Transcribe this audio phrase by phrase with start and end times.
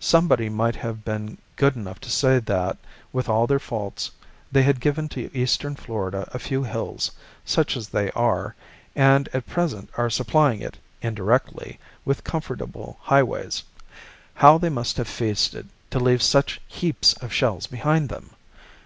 [0.00, 2.78] Somebody might have been good enough to say that,
[3.12, 4.10] with all their faults,
[4.50, 7.10] they had given to eastern Florida a few hills,
[7.44, 8.54] such as they are,
[8.96, 13.62] and at present are supplying it, indirectly, with comfortable highways.
[14.32, 18.30] How they must have feasted, to leave such heaps of shells behind them!